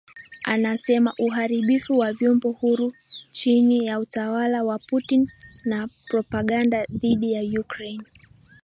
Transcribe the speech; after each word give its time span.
Anasema 0.43 1.13
uharibifu 1.19 1.93
wa 1.93 2.13
vyombo 2.13 2.51
huru 2.51 2.93
chini 3.31 3.85
ya 3.85 3.99
utawala 3.99 4.63
wa 4.63 4.79
Putin 4.79 5.31
na 5.65 5.89
propaganda 6.07 6.85
dhidi 6.85 7.31
ya 7.33 7.59
Ukraine 7.61 8.03